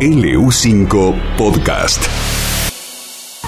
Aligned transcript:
LU5 0.00 1.36
Podcast. 1.36 2.04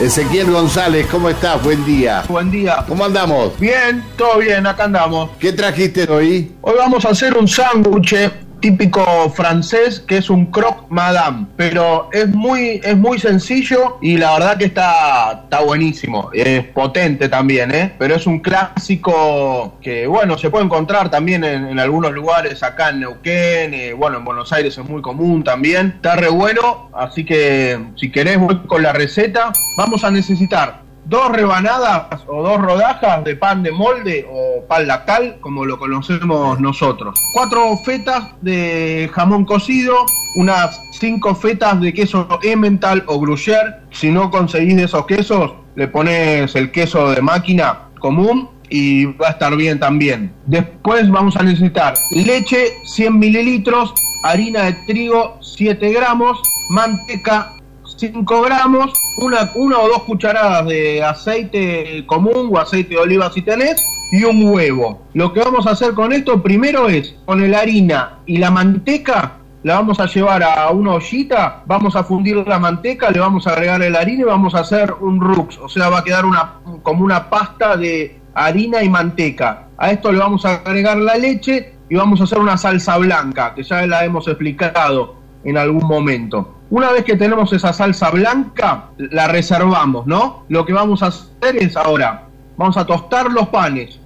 Ezequiel 0.00 0.50
González, 0.50 1.06
¿cómo 1.10 1.29
estás? 1.29 1.62
Buen 1.62 1.84
día. 1.84 2.25
Buen 2.29 2.51
día. 2.51 2.85
¿Cómo 2.88 3.04
andamos? 3.04 3.58
Bien, 3.61 4.03
todo 4.16 4.38
bien, 4.38 4.66
acá 4.66 4.85
andamos. 4.85 5.30
¿Qué 5.38 5.53
trajiste 5.53 6.11
hoy? 6.11 6.53
Hoy 6.62 6.74
vamos 6.79 7.04
a 7.04 7.11
hacer 7.11 7.37
un 7.37 7.46
sándwich 7.46 8.14
típico 8.61 9.30
francés 9.30 10.01
que 10.01 10.19
es 10.19 10.30
un 10.30 10.46
croque 10.46 10.82
madame, 10.89 11.46
pero 11.57 12.09
es 12.12 12.29
muy 12.29 12.80
es 12.84 12.96
muy 12.96 13.19
sencillo 13.19 13.98
y 14.01 14.16
la 14.16 14.33
verdad 14.34 14.59
que 14.59 14.66
está 14.66 15.43
está 15.45 15.61
buenísimo, 15.61 16.30
es 16.33 16.65
potente 16.66 17.29
también, 17.29 17.75
¿eh? 17.75 17.95
Pero 17.98 18.15
es 18.15 18.27
un 18.27 18.41
clásico 18.41 19.79
que 19.80 20.07
bueno, 20.07 20.38
se 20.38 20.51
puede 20.51 20.65
encontrar 20.65 21.11
también 21.11 21.45
en, 21.45 21.79
algunos 21.79 22.12
lugares 22.12 22.62
acá 22.62 22.91
en 22.91 23.01
Neuquén, 23.01 23.75
eh, 23.75 23.93
bueno, 23.93 24.19
en 24.19 24.25
Buenos 24.25 24.52
Aires 24.52 24.77
es 24.77 24.88
muy 24.88 25.02
común 25.02 25.42
también. 25.42 25.95
Está 25.97 26.16
re 26.16 26.29
bueno, 26.29 26.91
así 26.92 27.24
que 27.24 27.79
si 27.97 28.11
querés 28.11 28.38
voy 28.38 28.59
con 28.66 28.83
la 28.83 28.92
receta. 28.92 29.52
Vamos 29.77 30.05
a 30.05 30.11
necesitar 30.11 30.90
dos 31.04 31.30
rebanadas 31.32 32.22
o 32.27 32.42
dos 32.42 32.60
rodajas 32.60 33.24
de 33.24 33.36
pan 33.36 33.62
de 33.62 33.72
molde 33.72 34.27
o 34.30 34.64
pan 34.66 34.86
lactal, 34.86 35.38
como 35.40 35.64
lo 35.64 35.78
conocemos 35.78 36.60
nosotros. 36.60 37.18
Cuatro 37.34 37.76
fetas 37.84 38.24
de 38.42 39.10
jamón 39.12 39.45
cocido, 39.45 39.95
unas 40.36 40.80
cinco 40.92 41.34
fetas 41.34 41.80
de 41.80 41.92
queso 41.92 42.28
emmental 42.42 43.02
o 43.06 43.18
gruyère. 43.20 43.80
Si 43.90 44.10
no 44.10 44.30
conseguís 44.30 44.76
de 44.76 44.84
esos 44.84 45.06
quesos, 45.06 45.52
le 45.76 45.88
pones 45.88 46.54
el 46.54 46.70
queso 46.70 47.10
de 47.10 47.23
máquina 47.23 47.88
común 47.98 48.48
y 48.68 49.06
va 49.06 49.28
a 49.28 49.30
estar 49.30 49.54
bien 49.56 49.78
también. 49.78 50.32
Después 50.46 51.10
vamos 51.10 51.37
a 51.37 51.42
necesitar 51.42 51.95
leche 52.12 52.68
100 52.84 53.18
mililitros, 53.18 53.92
harina 54.23 54.64
de 54.64 54.73
trigo 54.87 55.38
7 55.40 55.92
gramos, 55.92 56.40
manteca 56.70 57.52
5 58.00 58.43
gramos, 58.43 58.95
una, 59.18 59.51
una 59.54 59.79
o 59.79 59.88
dos 59.88 60.04
cucharadas 60.04 60.66
de 60.66 61.04
aceite 61.04 62.02
común 62.07 62.48
o 62.51 62.59
aceite 62.59 62.95
de 62.95 63.01
oliva 63.01 63.30
si 63.30 63.42
tenés, 63.42 63.76
y 64.10 64.25
un 64.25 64.42
huevo. 64.48 65.03
Lo 65.12 65.34
que 65.34 65.41
vamos 65.41 65.66
a 65.66 65.72
hacer 65.72 65.92
con 65.92 66.10
esto 66.10 66.42
primero 66.42 66.88
es, 66.88 67.15
con 67.26 67.48
la 67.50 67.60
harina 67.60 68.20
y 68.25 68.38
la 68.38 68.50
manteca, 68.50 69.37
la 69.62 69.75
vamos 69.75 70.00
a 70.00 70.06
llevar 70.06 70.42
a 70.42 70.70
una 70.70 70.94
ollita, 70.94 71.62
vamos 71.66 71.94
a 71.94 72.03
fundir 72.03 72.37
la 72.37 72.59
manteca, 72.59 73.10
le 73.10 73.20
vamos 73.20 73.47
a 73.47 73.50
agregar 73.50 73.82
el 73.82 73.94
harina 73.94 74.22
y 74.22 74.25
vamos 74.25 74.54
a 74.54 74.60
hacer 74.60 74.94
un 75.00 75.20
rux, 75.20 75.59
o 75.59 75.69
sea, 75.69 75.91
va 75.91 75.98
a 75.98 76.04
quedar 76.04 76.25
una, 76.25 76.54
como 76.82 77.04
una 77.04 77.28
pasta 77.28 77.76
de 77.76 78.19
harina 78.32 78.82
y 78.82 78.88
manteca. 78.88 79.69
A 79.76 79.91
esto 79.91 80.10
le 80.10 80.20
vamos 80.20 80.47
a 80.47 80.54
agregar 80.54 80.97
la 80.97 81.16
leche 81.16 81.75
y 81.91 81.97
vamos 81.97 82.22
a 82.22 82.25
hacer 82.25 82.38
una 82.38 82.56
salsa 82.56 82.97
blanca, 82.97 83.54
que 83.54 83.62
ya 83.62 83.87
la 83.87 84.06
hemos 84.06 84.26
explicado 84.26 85.16
en 85.44 85.59
algún 85.59 85.87
momento. 85.87 86.59
Una 86.71 86.93
vez 86.93 87.04
que 87.04 87.16
tenemos 87.16 87.53
esa 87.53 87.72
salsa 87.72 88.10
blanca, 88.10 88.91
la 88.97 89.26
reservamos, 89.26 90.06
¿no? 90.06 90.44
Lo 90.49 90.65
que 90.65 90.72
vamos 90.72 91.03
a 91.03 91.06
hacer 91.09 91.56
es 91.56 91.76
ahora, 91.76 92.28
vamos 92.56 92.76
a 92.76 92.87
tostar 92.87 93.28
los 93.28 93.49
panes. 93.49 93.99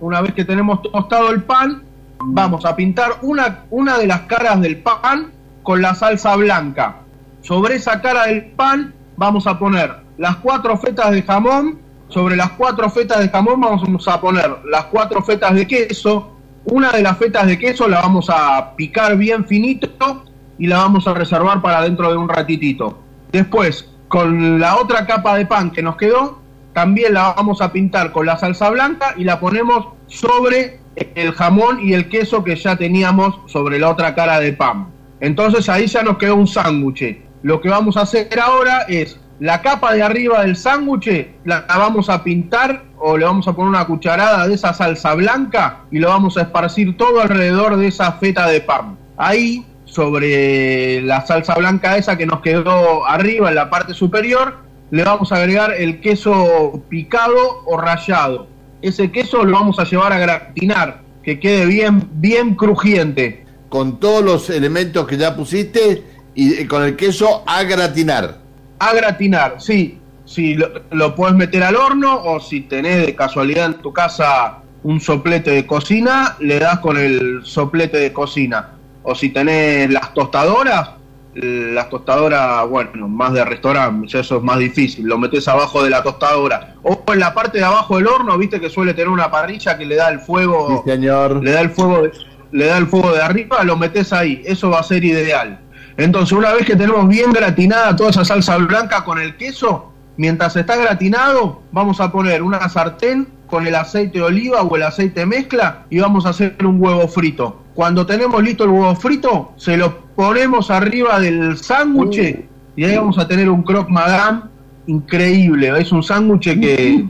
Una 0.00 0.20
vez 0.20 0.32
que 0.32 0.44
tenemos 0.44 0.82
tostado 0.82 1.30
el 1.30 1.42
pan, 1.42 1.82
vamos 2.20 2.64
a 2.64 2.76
pintar 2.76 3.18
una, 3.22 3.64
una 3.70 3.98
de 3.98 4.06
las 4.06 4.20
caras 4.22 4.60
del 4.60 4.78
pan 4.78 5.32
con 5.64 5.82
la 5.82 5.96
salsa 5.96 6.36
blanca. 6.36 6.98
Sobre 7.40 7.74
esa 7.74 8.00
cara 8.00 8.26
del 8.26 8.52
pan 8.52 8.94
vamos 9.16 9.48
a 9.48 9.58
poner 9.58 9.92
las 10.16 10.36
cuatro 10.36 10.78
fetas 10.78 11.10
de 11.10 11.22
jamón. 11.22 11.80
Sobre 12.08 12.36
las 12.36 12.50
cuatro 12.52 12.88
fetas 12.88 13.18
de 13.18 13.30
jamón 13.30 13.60
vamos 13.60 14.06
a 14.06 14.20
poner 14.20 14.58
las 14.70 14.84
cuatro 14.84 15.22
fetas 15.22 15.54
de 15.54 15.66
queso. 15.66 16.36
Una 16.66 16.92
de 16.92 17.02
las 17.02 17.18
fetas 17.18 17.48
de 17.48 17.58
queso 17.58 17.88
la 17.88 18.00
vamos 18.00 18.30
a 18.30 18.76
picar 18.76 19.16
bien 19.16 19.44
finito 19.44 20.24
y 20.62 20.68
la 20.68 20.76
vamos 20.76 21.08
a 21.08 21.14
reservar 21.14 21.60
para 21.60 21.82
dentro 21.82 22.08
de 22.08 22.16
un 22.16 22.28
ratitito. 22.28 22.96
Después, 23.32 23.90
con 24.06 24.60
la 24.60 24.76
otra 24.76 25.06
capa 25.06 25.34
de 25.34 25.44
pan 25.44 25.72
que 25.72 25.82
nos 25.82 25.96
quedó, 25.96 26.38
también 26.72 27.14
la 27.14 27.32
vamos 27.32 27.60
a 27.60 27.72
pintar 27.72 28.12
con 28.12 28.26
la 28.26 28.38
salsa 28.38 28.70
blanca 28.70 29.12
y 29.16 29.24
la 29.24 29.40
ponemos 29.40 29.88
sobre 30.06 30.78
el 31.16 31.32
jamón 31.32 31.80
y 31.80 31.94
el 31.94 32.08
queso 32.08 32.44
que 32.44 32.54
ya 32.54 32.76
teníamos 32.76 33.40
sobre 33.50 33.80
la 33.80 33.90
otra 33.90 34.14
cara 34.14 34.38
de 34.38 34.52
pan. 34.52 34.86
Entonces 35.18 35.68
ahí 35.68 35.88
ya 35.88 36.04
nos 36.04 36.16
quedó 36.16 36.36
un 36.36 36.46
sándwich. 36.46 37.18
Lo 37.42 37.60
que 37.60 37.68
vamos 37.68 37.96
a 37.96 38.02
hacer 38.02 38.38
ahora 38.38 38.82
es 38.82 39.18
la 39.40 39.62
capa 39.62 39.92
de 39.94 40.04
arriba 40.04 40.42
del 40.42 40.54
sándwich 40.54 41.26
la, 41.44 41.64
vamos 41.66 42.08
a 42.08 42.22
pintar 42.22 42.84
o 42.98 43.18
le 43.18 43.24
vamos 43.24 43.48
a 43.48 43.52
poner 43.52 43.70
una 43.70 43.84
cucharada 43.84 44.46
de 44.46 44.54
esa 44.54 44.72
salsa 44.72 45.12
blanca 45.14 45.80
y 45.90 45.98
lo 45.98 46.10
vamos 46.10 46.36
a 46.36 46.42
esparcir 46.42 46.96
todo 46.96 47.20
alrededor 47.20 47.78
de 47.78 47.88
esa 47.88 48.12
feta 48.12 48.46
de 48.46 48.60
pan. 48.60 48.96
Ahí 49.16 49.66
sobre 49.92 51.02
la 51.02 51.24
salsa 51.26 51.54
blanca 51.54 51.98
esa 51.98 52.16
que 52.16 52.24
nos 52.24 52.40
quedó 52.40 53.06
arriba 53.06 53.50
en 53.50 53.54
la 53.54 53.68
parte 53.68 53.92
superior, 53.92 54.56
le 54.90 55.04
vamos 55.04 55.32
a 55.32 55.36
agregar 55.36 55.74
el 55.76 56.00
queso 56.00 56.82
picado 56.88 57.62
o 57.66 57.76
rallado. 57.76 58.46
Ese 58.80 59.10
queso 59.10 59.44
lo 59.44 59.52
vamos 59.52 59.78
a 59.78 59.84
llevar 59.84 60.12
a 60.12 60.18
gratinar, 60.18 61.02
que 61.22 61.38
quede 61.38 61.66
bien, 61.66 62.08
bien 62.14 62.54
crujiente. 62.54 63.44
Con 63.68 64.00
todos 64.00 64.24
los 64.24 64.50
elementos 64.50 65.06
que 65.06 65.18
ya 65.18 65.36
pusiste 65.36 66.02
y 66.34 66.64
con 66.64 66.84
el 66.84 66.96
queso 66.96 67.42
a 67.46 67.62
gratinar. 67.64 68.38
A 68.78 68.94
gratinar, 68.94 69.56
sí. 69.58 69.98
Si 70.24 70.54
lo, 70.54 70.68
lo 70.90 71.14
puedes 71.14 71.36
meter 71.36 71.62
al 71.62 71.76
horno 71.76 72.22
o 72.24 72.40
si 72.40 72.62
tenés 72.62 73.06
de 73.06 73.14
casualidad 73.14 73.66
en 73.66 73.74
tu 73.74 73.92
casa 73.92 74.58
un 74.82 75.00
soplete 75.00 75.50
de 75.50 75.66
cocina, 75.66 76.36
le 76.40 76.58
das 76.58 76.78
con 76.78 76.96
el 76.96 77.40
soplete 77.44 77.98
de 77.98 78.12
cocina 78.12 78.70
o 79.02 79.14
si 79.14 79.30
tenés 79.30 79.90
las 79.90 80.14
tostadoras, 80.14 80.90
las 81.34 81.88
tostadoras, 81.88 82.68
bueno, 82.68 83.08
más 83.08 83.32
de 83.32 83.44
restaurante, 83.44 84.18
eso 84.18 84.36
es 84.36 84.42
más 84.42 84.58
difícil, 84.58 85.06
lo 85.06 85.18
metes 85.18 85.48
abajo 85.48 85.82
de 85.82 85.90
la 85.90 86.02
tostadora. 86.02 86.74
O 86.82 87.02
en 87.06 87.20
la 87.20 87.32
parte 87.32 87.58
de 87.58 87.64
abajo 87.64 87.96
del 87.96 88.06
horno, 88.06 88.36
viste 88.38 88.60
que 88.60 88.68
suele 88.68 88.92
tener 88.94 89.08
una 89.08 89.30
parrilla 89.30 89.78
que 89.78 89.86
le 89.86 89.96
da 89.96 90.08
el 90.08 90.20
fuego, 90.20 90.82
señor. 90.86 91.42
le 91.42 91.52
da 91.52 91.60
el 91.60 91.70
fuego, 91.70 92.02
de, 92.02 92.12
le 92.52 92.66
da 92.66 92.78
el 92.78 92.86
fuego 92.86 93.12
de 93.12 93.22
arriba, 93.22 93.64
lo 93.64 93.76
metes 93.76 94.12
ahí, 94.12 94.42
eso 94.44 94.70
va 94.70 94.80
a 94.80 94.82
ser 94.82 95.04
ideal. 95.04 95.58
Entonces, 95.96 96.32
una 96.32 96.52
vez 96.52 96.66
que 96.66 96.76
tenemos 96.76 97.06
bien 97.08 97.32
gratinada 97.32 97.94
toda 97.96 98.10
esa 98.10 98.24
salsa 98.24 98.56
blanca 98.58 99.04
con 99.04 99.18
el 99.18 99.36
queso, 99.36 99.92
mientras 100.16 100.56
está 100.56 100.76
gratinado, 100.76 101.62
vamos 101.70 102.00
a 102.00 102.10
poner 102.10 102.42
una 102.42 102.68
sartén 102.68 103.28
con 103.46 103.66
el 103.66 103.74
aceite 103.74 104.18
de 104.18 104.24
oliva 104.24 104.62
o 104.62 104.76
el 104.76 104.82
aceite 104.82 105.26
mezcla 105.26 105.84
y 105.90 105.98
vamos 105.98 106.24
a 106.24 106.30
hacer 106.30 106.56
un 106.64 106.80
huevo 106.80 107.06
frito. 107.08 107.61
Cuando 107.74 108.04
tenemos 108.04 108.42
listo 108.42 108.64
el 108.64 108.70
huevo 108.70 108.94
frito, 108.94 109.52
se 109.56 109.76
lo 109.76 109.98
ponemos 110.14 110.70
arriba 110.70 111.18
del 111.20 111.56
sándwich 111.56 112.38
y 112.76 112.84
ahí 112.84 112.96
vamos 112.96 113.18
a 113.18 113.26
tener 113.26 113.48
un 113.48 113.62
croque 113.62 113.90
madame 113.90 114.42
increíble. 114.86 115.72
Es 115.78 115.90
un 115.92 116.02
sándwich 116.02 116.60
que 116.60 117.06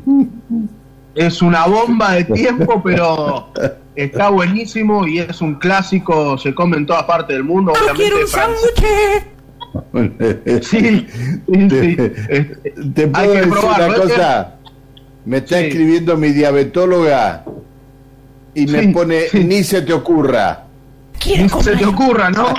es 1.15 1.43
una 1.43 1.67
bomba 1.67 2.12
de 2.12 2.25
tiempo, 2.25 2.81
pero 2.83 3.49
está 3.97 4.28
buenísimo 4.31 5.06
y 5.06 5.19
es 5.19 5.41
un 5.41 5.56
clásico, 5.56 6.39
se 6.39 6.55
come 6.55 6.77
en 6.77 6.87
todas 6.87 7.05
partes 7.05 7.37
del 7.37 7.44
mundo. 7.44 7.73
quiero 7.97 8.21
un 8.21 8.29
sándwich! 8.29 9.33
sí, 10.62 11.06
sí, 11.47 11.97
Te, 12.94 13.06
puedo 13.09 13.33
decir 13.33 13.53
una 13.53 13.94
cosa. 13.94 14.55
Me 15.25 15.39
está 15.39 15.61
escribiendo 15.61 16.17
mi 16.17 16.31
diabetóloga 16.31 17.44
y 18.55 18.67
me 18.67 18.89
pone, 18.89 19.25
ni 19.33 19.65
se 19.65 19.83
te 19.83 19.93
ocurra. 19.93 20.65
Ni 21.27 21.49
se 21.49 21.77
te 21.77 21.87
ocurra, 21.87 22.31
¿no? 22.31 22.55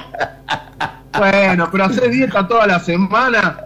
bueno, 1.17 1.69
pero 1.71 1.85
haces 1.85 2.11
dieta 2.11 2.47
toda 2.47 2.65
la 2.65 2.79
semana 2.79 3.59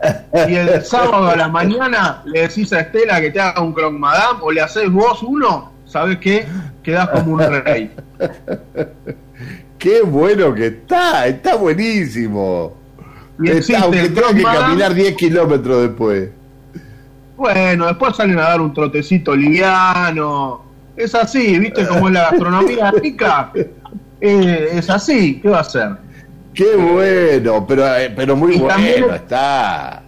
y 0.47 0.55
el 0.55 0.81
sábado 0.83 1.27
a 1.29 1.35
la 1.35 1.47
mañana 1.47 2.21
le 2.25 2.41
decís 2.41 2.73
a 2.73 2.81
Estela 2.81 3.21
que 3.21 3.31
te 3.31 3.39
haga 3.39 3.61
un 3.61 3.73
croque 3.73 3.97
madame 3.97 4.39
o 4.41 4.51
le 4.51 4.61
haces 4.61 4.91
vos 4.91 5.23
uno, 5.23 5.71
¿sabes 5.85 6.17
qué? 6.17 6.45
Quedás 6.83 7.09
como 7.09 7.33
un 7.33 7.39
rey. 7.39 7.91
qué 9.77 10.01
bueno 10.01 10.53
que 10.53 10.67
está, 10.67 11.27
está 11.27 11.55
buenísimo. 11.55 12.75
está, 13.43 13.79
aunque 13.79 14.09
tengo 14.09 14.29
que 14.29 14.43
caminar 14.43 14.93
10 14.93 15.15
kilómetros 15.15 15.83
después. 15.83 16.29
Bueno, 17.37 17.85
después 17.85 18.15
salen 18.15 18.39
a 18.39 18.43
dar 18.43 18.61
un 18.61 18.73
trotecito 18.73 19.35
liviano, 19.35 20.66
es 20.97 21.15
así, 21.15 21.59
¿viste 21.59 21.87
cómo 21.87 22.07
es 22.07 22.13
la 22.15 22.31
gastronomía 22.31 22.91
rica? 22.91 23.51
Eh, 24.19 24.69
es 24.73 24.89
así, 24.89 25.39
¿qué 25.39 25.49
va 25.49 25.59
a 25.59 25.63
ser? 25.63 25.91
Qué 26.53 26.75
bueno, 26.75 27.65
pero, 27.67 27.95
eh, 27.95 28.11
pero 28.15 28.35
muy 28.35 28.57
bueno 28.57 29.13
está. 29.13 30.01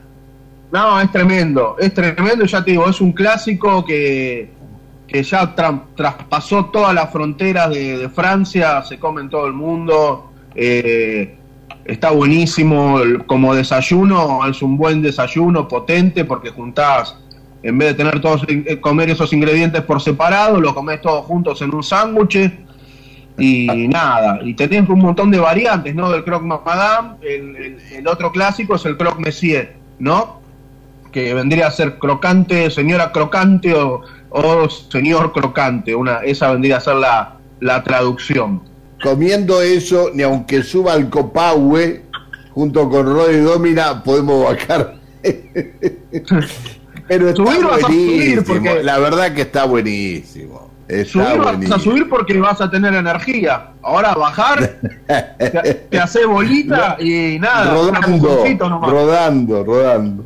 No, 0.71 0.99
es 0.99 1.11
tremendo, 1.11 1.75
es 1.79 1.93
tremendo, 1.93 2.45
ya 2.45 2.63
te 2.63 2.71
digo, 2.71 2.89
es 2.89 2.99
un 3.01 3.11
clásico 3.11 3.85
que, 3.85 4.51
que 5.07 5.23
ya 5.23 5.53
traspasó 5.95 6.65
todas 6.65 6.93
las 6.93 7.11
fronteras 7.11 7.69
de, 7.69 8.09
Francia, 8.09 8.81
se 8.83 8.99
come 8.99 9.21
en 9.21 9.29
todo 9.29 9.47
el 9.47 9.53
mundo, 9.53 10.31
eh, 10.55 11.37
está 11.85 12.11
buenísimo 12.11 12.99
como 13.25 13.53
desayuno, 13.53 14.45
es 14.47 14.61
un 14.61 14.77
buen 14.77 15.01
desayuno 15.01 15.67
potente 15.67 16.25
porque 16.25 16.49
juntás 16.49 17.15
en 17.61 17.77
vez 17.77 17.89
de 17.89 17.93
tener 17.95 18.21
todos 18.21 18.43
eh, 18.47 18.79
comer 18.79 19.09
esos 19.09 19.33
ingredientes 19.33 19.81
por 19.83 20.01
separado, 20.01 20.59
los 20.59 20.73
comes 20.73 21.01
todos 21.01 21.25
juntos 21.25 21.61
en 21.61 21.73
un 21.73 21.83
sándwich. 21.83 22.51
Y 23.37 23.87
nada, 23.87 24.39
y 24.43 24.53
tenés 24.53 24.89
un 24.89 24.99
montón 24.99 25.31
de 25.31 25.39
variantes, 25.39 25.95
¿no? 25.95 26.11
Del 26.11 26.25
croque 26.25 26.45
madame, 26.45 27.15
el, 27.21 28.05
otro 28.05 28.33
clásico 28.33 28.75
es 28.75 28.85
el 28.85 28.97
croque 28.97 29.21
monsieur, 29.21 29.75
¿no? 29.97 30.41
Que 31.13 31.33
vendría 31.33 31.67
a 31.67 31.71
ser 31.71 31.99
crocante, 31.99 32.69
señora 32.69 33.13
crocante 33.13 33.73
o, 33.73 34.03
señor 34.91 35.31
crocante, 35.31 35.95
una, 35.95 36.17
esa 36.17 36.51
vendría 36.51 36.77
a 36.77 36.81
ser 36.81 36.95
la, 36.95 37.37
la 37.61 37.81
traducción. 37.81 38.61
Comiendo 39.01 39.61
eso, 39.61 40.11
ni 40.13 40.23
aunque 40.23 40.61
suba 40.61 40.95
el 40.95 41.09
copahue, 41.09 42.03
junto 42.51 42.89
con 42.89 43.05
Roy 43.05 43.37
Domina, 43.37 44.03
podemos 44.03 44.43
bajar. 44.43 44.95
Pero 47.09 47.27
está 47.27 47.43
buenísimo, 47.43 48.43
porque... 48.47 48.83
la 48.83 48.97
verdad 48.99 49.33
que 49.33 49.41
está 49.41 49.65
buenísimo 49.65 50.69
subir 51.05 51.37
vas 51.37 51.71
a 51.71 51.79
subir 51.79 52.09
porque 52.09 52.39
vas 52.39 52.61
a 52.61 52.69
tener 52.69 52.93
energía. 52.93 53.71
Ahora 53.81 54.13
bajar, 54.15 54.79
te, 55.89 55.99
hace 55.99 56.25
bolita 56.25 56.97
y 56.99 57.37
nada. 57.39 57.73
Rodando, 57.73 58.45
rodando, 58.81 59.63
rodando. 59.63 60.23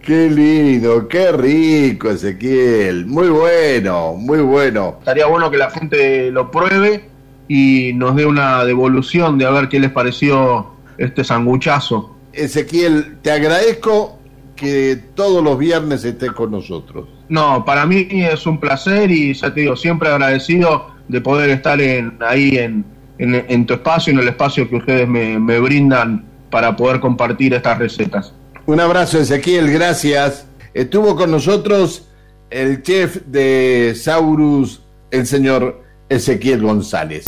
Qué 0.00 0.30
lindo, 0.30 1.08
qué 1.08 1.32
rico 1.32 2.10
Ezequiel. 2.10 3.06
Muy 3.06 3.28
bueno, 3.28 4.14
muy 4.14 4.40
bueno. 4.40 4.96
Estaría 4.98 5.26
bueno 5.26 5.50
que 5.50 5.56
la 5.56 5.70
gente 5.70 6.30
lo 6.30 6.50
pruebe 6.50 7.08
y 7.48 7.92
nos 7.94 8.14
dé 8.14 8.26
una 8.26 8.64
devolución 8.64 9.38
de 9.38 9.46
a 9.46 9.50
ver 9.50 9.68
qué 9.68 9.80
les 9.80 9.90
pareció 9.90 10.66
este 10.98 11.24
sanguchazo. 11.24 12.14
Ezequiel, 12.32 13.18
te 13.22 13.32
agradezco 13.32 14.18
que 14.56 14.98
todos 15.14 15.42
los 15.42 15.58
viernes 15.58 16.04
estés 16.04 16.32
con 16.32 16.50
nosotros. 16.50 17.08
No, 17.28 17.64
para 17.64 17.86
mí 17.86 18.06
es 18.10 18.46
un 18.46 18.58
placer 18.58 19.10
y 19.10 19.34
ya 19.34 19.52
te 19.52 19.62
digo, 19.62 19.76
siempre 19.76 20.08
agradecido 20.08 20.94
de 21.08 21.20
poder 21.20 21.50
estar 21.50 21.80
en, 21.80 22.18
ahí 22.20 22.56
en, 22.56 22.84
en, 23.18 23.66
tu 23.66 23.74
espacio, 23.74 24.12
en 24.12 24.18
el 24.20 24.28
espacio 24.28 24.68
que 24.68 24.76
ustedes 24.76 25.08
me, 25.08 25.38
me 25.38 25.58
brindan 25.60 26.24
para 26.50 26.76
poder 26.76 27.00
compartir 27.00 27.54
estas 27.54 27.78
recetas. 27.78 28.34
Un 28.66 28.80
abrazo 28.80 29.18
Ezequiel, 29.18 29.70
gracias. 29.70 30.46
Estuvo 30.72 31.14
con 31.16 31.30
nosotros 31.30 32.08
el 32.50 32.82
chef 32.82 33.22
de 33.26 33.94
Saurus, 33.96 34.82
el 35.10 35.26
señor 35.26 35.82
Ezequiel 36.08 36.62
González. 36.62 37.26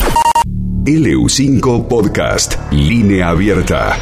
LU5 0.84 1.88
Podcast, 1.88 2.55
línea 2.70 3.31
abierta. 3.31 3.96